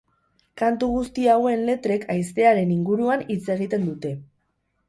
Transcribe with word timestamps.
Kantu 0.61 0.87
guzti 0.93 1.27
hauen 1.33 1.61
letrek 1.67 2.09
haizearen 2.15 2.73
inguruan 2.79 3.25
hitz 3.35 3.43
egiten 3.59 3.87
dute. 3.93 4.17